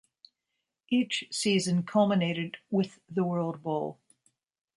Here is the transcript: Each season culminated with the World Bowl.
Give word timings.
Each 0.89 1.25
season 1.29 1.83
culminated 1.83 2.57
with 2.71 2.97
the 3.07 3.23
World 3.23 3.61
Bowl. 3.61 3.99